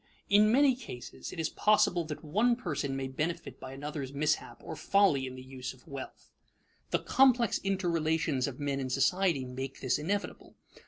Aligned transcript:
In 0.31 0.51
many 0.51 0.75
cases 0.75 1.31
it 1.31 1.39
is 1.39 1.49
possible 1.49 2.03
that 2.05 2.23
one 2.25 2.55
person 2.55 2.95
may 2.95 3.07
benefit 3.07 3.59
by 3.59 3.71
another's 3.71 4.11
mishap 4.11 4.59
or 4.63 4.75
folly 4.75 5.27
in 5.27 5.35
the 5.35 5.43
use 5.43 5.73
of 5.73 5.87
wealth. 5.87 6.31
The 6.89 6.97
complex 6.97 7.59
interrelations 7.59 8.47
of 8.47 8.59
men 8.59 8.79
in 8.79 8.89
society 8.89 9.45
make 9.45 9.79
this 9.79 9.99
inevitable. 9.99 10.55